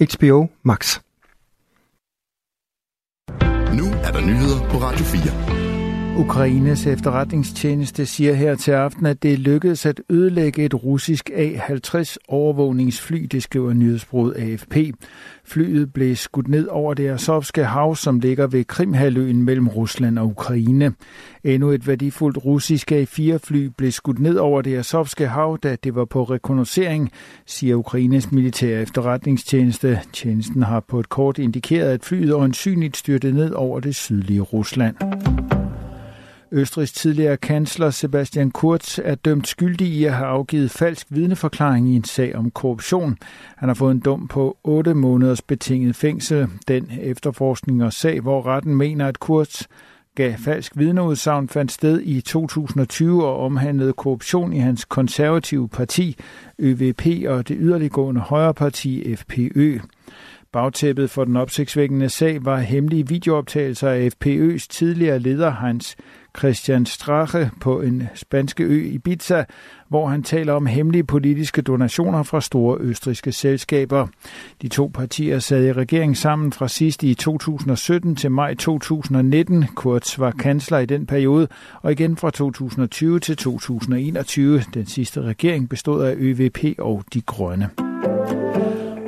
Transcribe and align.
HBO 0.00 0.46
Max. 0.62 1.00
Nu 3.78 3.86
er 4.06 4.12
der 4.12 4.20
nyheder 4.20 4.68
på 4.70 4.76
Radio 4.78 5.04
4. 5.04 5.67
Ukraines 6.18 6.86
efterretningstjeneste 6.86 8.06
siger 8.06 8.34
her 8.34 8.54
til 8.54 8.72
aften, 8.72 9.06
at 9.06 9.22
det 9.22 9.38
lykkedes 9.38 9.86
at 9.86 10.00
ødelægge 10.10 10.64
et 10.64 10.84
russisk 10.84 11.30
A-50 11.34 12.16
overvågningsfly, 12.28 13.22
det 13.22 13.42
skriver 13.42 13.72
nyhedsbruget 13.72 14.34
AFP. 14.34 14.76
Flyet 15.44 15.92
blev 15.92 16.16
skudt 16.16 16.48
ned 16.48 16.66
over 16.66 16.94
det 16.94 17.08
Azovske 17.08 17.64
hav, 17.64 17.96
som 17.96 18.20
ligger 18.20 18.46
ved 18.46 18.64
Krimhaløen 18.64 19.42
mellem 19.42 19.68
Rusland 19.68 20.18
og 20.18 20.26
Ukraine. 20.26 20.92
Endnu 21.44 21.70
et 21.70 21.86
værdifuldt 21.86 22.44
russisk 22.44 22.92
A4-fly 22.92 23.70
blev 23.76 23.92
skudt 23.92 24.18
ned 24.18 24.36
over 24.36 24.62
det 24.62 24.76
Azovske 24.76 25.28
hav, 25.28 25.58
da 25.62 25.76
det 25.84 25.94
var 25.94 26.04
på 26.04 26.22
rekognoscering, 26.22 27.10
siger 27.46 27.76
Ukraines 27.76 28.32
militære 28.32 28.82
efterretningstjeneste. 28.82 30.00
Tjenesten 30.12 30.62
har 30.62 30.80
på 30.80 31.00
et 31.00 31.08
kort 31.08 31.38
indikeret, 31.38 31.90
at 31.90 32.04
flyet 32.04 32.32
øjensynligt 32.32 32.96
styrtede 32.96 33.34
ned 33.34 33.52
over 33.52 33.80
det 33.80 33.94
sydlige 33.94 34.40
Rusland. 34.40 34.96
Østrigs 36.52 36.92
tidligere 36.92 37.36
kansler 37.36 37.90
Sebastian 37.90 38.50
Kurz 38.50 38.98
er 38.98 39.14
dømt 39.14 39.48
skyldig 39.48 39.86
i 39.86 40.04
at 40.04 40.14
have 40.14 40.26
afgivet 40.26 40.70
falsk 40.70 41.06
vidneforklaring 41.10 41.88
i 41.88 41.96
en 41.96 42.04
sag 42.04 42.36
om 42.36 42.50
korruption. 42.50 43.18
Han 43.56 43.68
har 43.68 43.74
fået 43.74 43.90
en 43.90 44.00
dom 44.00 44.28
på 44.28 44.58
8 44.64 44.94
måneders 44.94 45.42
betinget 45.42 45.96
fængsel. 45.96 46.48
Den 46.68 46.90
efterforskning 47.00 47.84
og 47.84 47.92
sag, 47.92 48.20
hvor 48.20 48.46
retten 48.46 48.74
mener, 48.74 49.06
at 49.06 49.20
Kurz 49.20 49.62
gav 50.14 50.34
falsk 50.38 50.72
vidneudsagn, 50.76 51.48
fandt 51.48 51.72
sted 51.72 52.00
i 52.00 52.20
2020 52.20 53.26
og 53.26 53.36
omhandlede 53.36 53.92
korruption 53.92 54.52
i 54.52 54.58
hans 54.58 54.84
konservative 54.84 55.68
parti, 55.68 56.16
ÖVP 56.62 57.06
og 57.26 57.48
det 57.48 57.56
yderliggående 57.60 58.20
højreparti 58.20 59.16
FPØ. 59.16 59.78
Bagtæppet 60.52 61.10
for 61.10 61.24
den 61.24 61.36
opsigtsvækkende 61.36 62.08
sag 62.08 62.44
var 62.44 62.58
hemmelige 62.58 63.08
videooptagelser 63.08 63.90
af 63.90 64.08
FPØ's 64.08 64.66
tidligere 64.70 65.18
leder 65.18 65.50
Hans 65.50 65.96
Christian 66.38 66.86
Strache 66.86 67.50
på 67.60 67.80
en 67.80 68.08
spanske 68.14 68.64
ø 68.64 68.82
i 68.82 68.88
Ibiza, 68.88 69.44
hvor 69.88 70.06
han 70.06 70.22
taler 70.22 70.52
om 70.52 70.66
hemmelige 70.66 71.04
politiske 71.04 71.62
donationer 71.62 72.22
fra 72.22 72.40
store 72.40 72.78
østriske 72.80 73.32
selskaber. 73.32 74.06
De 74.62 74.68
to 74.68 74.90
partier 74.94 75.38
sad 75.38 75.66
i 75.66 75.72
regering 75.72 76.16
sammen 76.16 76.52
fra 76.52 76.68
sidst 76.68 77.02
i 77.02 77.14
2017 77.14 78.16
til 78.16 78.30
maj 78.30 78.54
2019. 78.54 79.66
Kurz 79.74 80.18
var 80.18 80.30
kansler 80.30 80.78
i 80.78 80.86
den 80.86 81.06
periode, 81.06 81.48
og 81.82 81.92
igen 81.92 82.16
fra 82.16 82.30
2020 82.30 83.20
til 83.20 83.36
2021. 83.36 84.62
Den 84.74 84.86
sidste 84.86 85.22
regering 85.22 85.68
bestod 85.68 86.04
af 86.04 86.14
ÖVP 86.16 86.64
og 86.78 87.04
De 87.14 87.20
Grønne. 87.20 87.87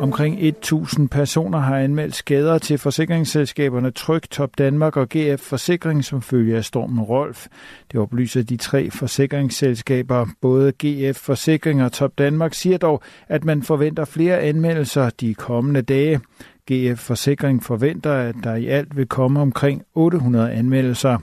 Omkring 0.00 0.38
1.000 0.38 1.06
personer 1.08 1.58
har 1.58 1.78
anmeldt 1.78 2.14
skader 2.14 2.58
til 2.58 2.78
forsikringsselskaberne 2.78 3.90
Tryg, 3.90 4.22
Top 4.30 4.58
Danmark 4.58 4.96
og 4.96 5.08
GF 5.08 5.40
Forsikring 5.40 6.04
som 6.04 6.22
følge 6.22 6.56
af 6.56 6.64
stormen 6.64 7.00
Rolf. 7.00 7.46
Det 7.92 8.00
oplyser 8.00 8.42
de 8.42 8.56
tre 8.56 8.90
forsikringsselskaber. 8.90 10.26
Både 10.40 10.72
GF 10.72 11.16
Forsikring 11.16 11.82
og 11.82 11.92
Top 11.92 12.18
Danmark 12.18 12.54
siger 12.54 12.78
dog, 12.78 13.02
at 13.28 13.44
man 13.44 13.62
forventer 13.62 14.04
flere 14.04 14.40
anmeldelser 14.40 15.10
de 15.10 15.34
kommende 15.34 15.82
dage. 15.82 16.20
GF 16.72 16.98
Forsikring 16.98 17.62
forventer, 17.62 18.12
at 18.12 18.34
der 18.42 18.54
i 18.54 18.66
alt 18.66 18.96
vil 18.96 19.06
komme 19.06 19.40
omkring 19.40 19.82
800 19.94 20.52
anmeldelser. 20.52 21.18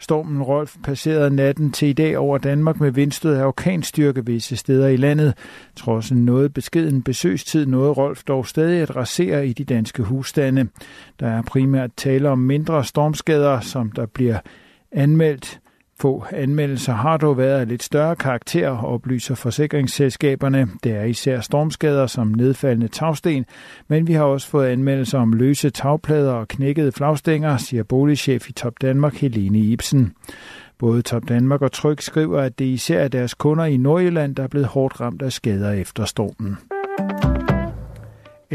Stormen 0.00 0.42
Rolf 0.42 0.76
passerede 0.84 1.36
natten 1.36 1.72
til 1.72 1.88
i 1.88 1.92
dag 1.92 2.18
over 2.18 2.38
Danmark 2.38 2.80
med 2.80 2.90
vindstød 2.90 3.34
af 3.34 3.46
orkanstyrke 3.46 4.26
visse 4.26 4.56
steder 4.56 4.88
i 4.88 4.96
landet. 4.96 5.34
Trods 5.76 6.10
en 6.10 6.24
noget 6.24 6.54
beskeden 6.54 7.02
besøgstid 7.02 7.66
nåede 7.66 7.92
Rolf 7.92 8.22
dog 8.24 8.46
stadig 8.46 8.80
at 8.82 8.96
rasere 8.96 9.46
i 9.46 9.52
de 9.52 9.64
danske 9.64 10.02
husstande. 10.02 10.68
Der 11.20 11.28
er 11.28 11.42
primært 11.42 11.90
tale 11.96 12.28
om 12.28 12.38
mindre 12.38 12.84
stormskader, 12.84 13.60
som 13.60 13.92
der 13.92 14.06
bliver 14.06 14.38
anmeldt 14.92 15.60
få 16.00 16.24
anmeldelser 16.32 16.92
har 16.92 17.16
dog 17.16 17.38
været 17.38 17.60
af 17.60 17.68
lidt 17.68 17.82
større 17.82 18.16
karakter, 18.16 18.68
oplyser 18.84 19.34
forsikringsselskaberne. 19.34 20.68
Det 20.84 20.92
er 20.92 21.04
især 21.04 21.40
stormskader 21.40 22.06
som 22.06 22.28
nedfaldende 22.28 22.88
tagsten, 22.88 23.44
men 23.88 24.06
vi 24.06 24.12
har 24.12 24.24
også 24.24 24.48
fået 24.48 24.66
anmeldelser 24.66 25.18
om 25.18 25.32
løse 25.32 25.70
tagplader 25.70 26.32
og 26.32 26.48
knækkede 26.48 26.92
flagstænger, 26.92 27.56
siger 27.56 27.82
boligchef 27.82 28.48
i 28.48 28.52
Top 28.52 28.74
Danmark 28.80 29.14
Helene 29.14 29.58
Ibsen. 29.58 30.12
Både 30.78 31.02
Top 31.02 31.28
Danmark 31.28 31.62
og 31.62 31.72
Tryg 31.72 32.02
skriver, 32.02 32.40
at 32.40 32.58
det 32.58 32.64
især 32.64 33.00
er 33.00 33.08
deres 33.08 33.34
kunder 33.34 33.64
i 33.64 33.76
Nordjylland, 33.76 34.36
der 34.36 34.42
er 34.42 34.48
blevet 34.48 34.68
hårdt 34.68 35.00
ramt 35.00 35.22
af 35.22 35.32
skader 35.32 35.72
efter 35.72 36.04
stormen. 36.04 36.75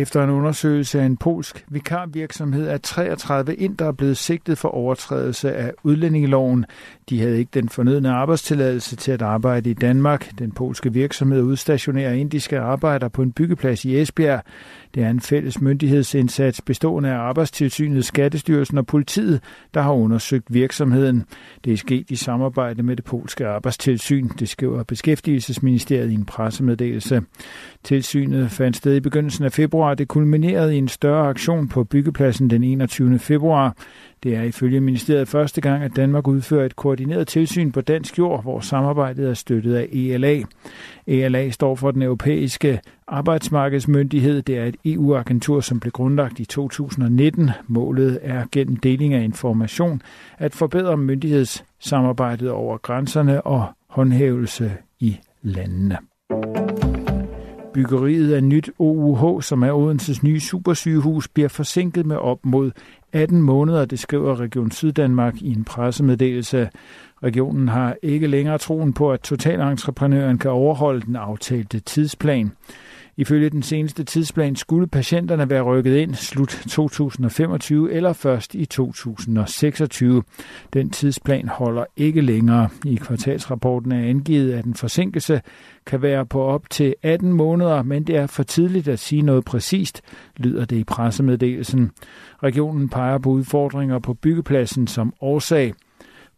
Efter 0.00 0.24
en 0.24 0.30
undersøgelse 0.30 1.00
af 1.00 1.04
en 1.04 1.16
polsk 1.16 1.64
vikarvirksomhed 1.68 2.68
er 2.68 2.78
33 2.78 3.54
indere 3.54 3.94
blevet 3.94 4.16
sigtet 4.16 4.58
for 4.58 4.68
overtrædelse 4.68 5.52
af 5.52 5.72
udlændingeloven. 5.82 6.64
De 7.10 7.20
havde 7.20 7.38
ikke 7.38 7.50
den 7.54 7.68
fornødne 7.68 8.10
arbejdstilladelse 8.10 8.96
til 8.96 9.12
at 9.12 9.22
arbejde 9.22 9.70
i 9.70 9.74
Danmark. 9.74 10.30
Den 10.38 10.52
polske 10.52 10.92
virksomhed 10.92 11.42
udstationerer 11.42 12.12
indiske 12.12 12.58
arbejdere 12.58 13.10
på 13.10 13.22
en 13.22 13.32
byggeplads 13.32 13.84
i 13.84 14.00
Esbjerg. 14.00 14.42
Det 14.94 15.02
er 15.02 15.10
en 15.10 15.20
fælles 15.20 15.60
myndighedsindsats 15.60 16.60
bestående 16.60 17.08
af 17.08 17.18
Arbejdstilsynet, 17.18 18.04
Skattestyrelsen 18.04 18.78
og 18.78 18.86
politiet, 18.86 19.40
der 19.74 19.80
har 19.82 19.92
undersøgt 19.92 20.54
virksomheden. 20.54 21.24
Det 21.64 21.72
er 21.72 21.76
sket 21.76 22.10
i 22.10 22.16
samarbejde 22.16 22.82
med 22.82 22.96
det 22.96 23.04
polske 23.04 23.46
arbejdstilsyn, 23.46 24.28
det 24.28 24.48
skriver 24.48 24.82
Beskæftigelsesministeriet 24.82 26.10
i 26.10 26.14
en 26.14 26.24
pressemeddelelse. 26.24 27.22
Tilsynet 27.84 28.50
fandt 28.50 28.76
sted 28.76 28.96
i 28.96 29.00
begyndelsen 29.00 29.44
af 29.44 29.52
februar. 29.52 29.89
Det 29.94 30.08
kulminerede 30.08 30.74
i 30.74 30.78
en 30.78 30.88
større 30.88 31.28
aktion 31.28 31.68
på 31.68 31.84
byggepladsen 31.84 32.50
den 32.50 32.64
21. 32.64 33.18
februar. 33.18 33.76
Det 34.22 34.36
er 34.36 34.42
ifølge 34.42 34.80
ministeriet 34.80 35.28
første 35.28 35.60
gang, 35.60 35.82
at 35.82 35.96
Danmark 35.96 36.28
udfører 36.28 36.66
et 36.66 36.76
koordineret 36.76 37.28
tilsyn 37.28 37.72
på 37.72 37.80
dansk 37.80 38.18
jord, 38.18 38.42
hvor 38.42 38.60
samarbejdet 38.60 39.28
er 39.28 39.34
støttet 39.34 39.74
af 39.74 39.88
ELA. 39.92 40.42
ELA 41.06 41.50
står 41.50 41.74
for 41.74 41.90
den 41.90 42.02
europæiske 42.02 42.80
arbejdsmarkedsmyndighed. 43.08 44.42
Det 44.42 44.58
er 44.58 44.64
et 44.64 44.76
EU-agentur, 44.84 45.60
som 45.60 45.80
blev 45.80 45.92
grundlagt 45.92 46.40
i 46.40 46.44
2019. 46.44 47.50
Målet 47.66 48.18
er 48.22 48.44
gennem 48.52 48.76
deling 48.76 49.14
af 49.14 49.22
information 49.22 50.02
at 50.38 50.54
forbedre 50.54 50.96
myndighedssamarbejdet 50.96 52.50
over 52.50 52.78
grænserne 52.78 53.42
og 53.42 53.66
håndhævelse 53.88 54.72
i 55.00 55.16
landene. 55.42 55.98
Byggeriet 57.72 58.32
af 58.32 58.44
nyt 58.44 58.70
OUH, 58.78 59.42
som 59.42 59.62
er 59.62 59.72
Odenses 59.72 60.22
nye 60.22 60.40
supersygehus, 60.40 61.28
bliver 61.28 61.48
forsinket 61.48 62.06
med 62.06 62.16
op 62.16 62.38
mod 62.44 62.70
18 63.12 63.42
måneder, 63.42 63.84
det 63.84 63.98
skriver 63.98 64.40
Region 64.40 64.70
Syddanmark 64.70 65.42
i 65.42 65.52
en 65.52 65.64
pressemeddelelse. 65.64 66.70
Regionen 67.22 67.68
har 67.68 67.96
ikke 68.02 68.26
længere 68.26 68.58
troen 68.58 68.92
på, 68.92 69.12
at 69.12 69.20
totalentreprenøren 69.20 70.38
kan 70.38 70.50
overholde 70.50 71.00
den 71.00 71.16
aftalte 71.16 71.80
tidsplan. 71.80 72.52
Ifølge 73.16 73.50
den 73.50 73.62
seneste 73.62 74.04
tidsplan 74.04 74.56
skulle 74.56 74.86
patienterne 74.86 75.50
være 75.50 75.62
rykket 75.62 75.96
ind 75.96 76.14
slut 76.14 76.62
2025 76.68 77.92
eller 77.92 78.12
først 78.12 78.54
i 78.54 78.64
2026. 78.66 80.22
Den 80.72 80.90
tidsplan 80.90 81.48
holder 81.48 81.84
ikke 81.96 82.20
længere. 82.20 82.68
I 82.84 82.94
kvartalsrapporten 82.94 83.92
er 83.92 84.08
angivet, 84.08 84.52
at 84.52 84.64
en 84.64 84.74
forsinkelse 84.74 85.40
kan 85.86 86.02
være 86.02 86.26
på 86.26 86.42
op 86.42 86.70
til 86.70 86.94
18 87.02 87.32
måneder, 87.32 87.82
men 87.82 88.04
det 88.04 88.16
er 88.16 88.26
for 88.26 88.42
tidligt 88.42 88.88
at 88.88 88.98
sige 88.98 89.22
noget 89.22 89.44
præcist, 89.44 90.02
lyder 90.36 90.64
det 90.64 90.76
i 90.76 90.84
pressemeddelelsen. 90.84 91.90
Regionen 92.42 92.88
peger 92.88 93.18
på 93.18 93.30
udfordringer 93.30 93.98
på 93.98 94.14
byggepladsen 94.14 94.86
som 94.86 95.12
årsag. 95.20 95.74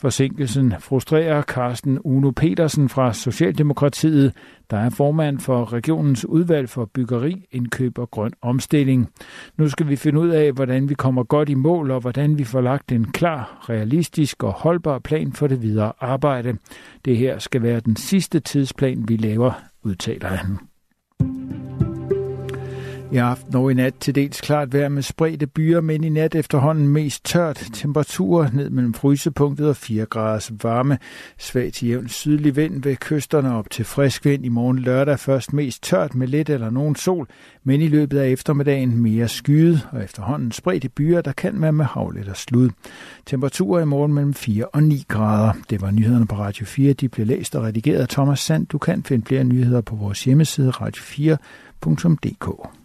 Forsinkelsen 0.00 0.74
frustrerer 0.78 1.42
Carsten 1.42 1.98
Uno 2.04 2.30
Petersen 2.30 2.88
fra 2.88 3.12
Socialdemokratiet, 3.12 4.32
der 4.70 4.76
er 4.76 4.90
formand 4.90 5.40
for 5.40 5.72
regionens 5.72 6.24
udvalg 6.24 6.68
for 6.68 6.84
byggeri, 6.84 7.46
indkøb 7.52 7.98
og 7.98 8.10
grøn 8.10 8.32
omstilling. 8.42 9.08
Nu 9.56 9.68
skal 9.68 9.88
vi 9.88 9.96
finde 9.96 10.20
ud 10.20 10.28
af, 10.28 10.52
hvordan 10.52 10.88
vi 10.88 10.94
kommer 10.94 11.24
godt 11.24 11.48
i 11.48 11.54
mål 11.54 11.90
og 11.90 12.00
hvordan 12.00 12.38
vi 12.38 12.44
får 12.44 12.60
lagt 12.60 12.92
en 12.92 13.12
klar, 13.12 13.66
realistisk 13.68 14.42
og 14.42 14.52
holdbar 14.52 14.98
plan 14.98 15.32
for 15.32 15.46
det 15.46 15.62
videre 15.62 15.92
arbejde. 16.00 16.56
Det 17.04 17.16
her 17.16 17.38
skal 17.38 17.62
være 17.62 17.80
den 17.80 17.96
sidste 17.96 18.40
tidsplan, 18.40 19.08
vi 19.08 19.16
laver, 19.16 19.52
udtaler 19.82 20.28
han. 20.28 20.69
I 23.12 23.16
aften 23.16 23.56
og 23.56 23.70
i 23.70 23.74
nat 23.74 23.94
til 24.00 24.14
dels 24.14 24.40
klart 24.40 24.72
vejr 24.72 24.88
med 24.88 25.02
spredte 25.02 25.46
byer, 25.46 25.80
men 25.80 26.04
i 26.04 26.08
nat 26.08 26.34
efterhånden 26.34 26.88
mest 26.88 27.24
tørt. 27.24 27.64
Temperaturer 27.72 28.50
ned 28.52 28.70
mellem 28.70 28.94
frysepunktet 28.94 29.68
og 29.68 29.76
4 29.76 30.06
graders 30.06 30.52
varme. 30.62 30.98
Svag 31.38 31.72
til 31.72 31.88
jævn 31.88 32.08
sydlig 32.08 32.56
vind 32.56 32.82
ved 32.82 32.96
kysterne 32.96 33.54
op 33.54 33.70
til 33.70 33.84
frisk 33.84 34.24
vind. 34.24 34.44
I 34.44 34.48
morgen 34.48 34.78
lørdag 34.78 35.18
først 35.18 35.52
mest 35.52 35.82
tørt 35.82 36.14
med 36.14 36.26
lidt 36.26 36.50
eller 36.50 36.70
nogen 36.70 36.96
sol, 36.96 37.28
men 37.64 37.80
i 37.80 37.88
løbet 37.88 38.18
af 38.18 38.28
eftermiddagen 38.28 39.02
mere 39.02 39.28
skyet 39.28 39.88
og 39.92 40.04
efterhånden 40.04 40.52
spredte 40.52 40.88
byer, 40.88 41.20
der 41.20 41.32
kan 41.32 41.62
være 41.62 41.72
med 41.72 41.84
havl 41.84 42.18
eller 42.18 42.34
slud. 42.34 42.70
Temperaturer 43.26 43.82
i 43.82 43.86
morgen 43.86 44.14
mellem 44.14 44.34
4 44.34 44.66
og 44.66 44.82
9 44.82 45.04
grader. 45.08 45.52
Det 45.70 45.80
var 45.80 45.90
nyhederne 45.90 46.26
på 46.26 46.36
Radio 46.36 46.66
4. 46.66 46.92
De 46.92 47.08
blev 47.08 47.26
læst 47.26 47.56
og 47.56 47.62
redigeret 47.62 48.00
af 48.00 48.08
Thomas 48.08 48.40
Sand. 48.40 48.66
Du 48.66 48.78
kan 48.78 49.02
finde 49.02 49.26
flere 49.26 49.44
nyheder 49.44 49.80
på 49.80 49.96
vores 49.96 50.24
hjemmeside 50.24 50.70
radio4.dk. 50.70 52.79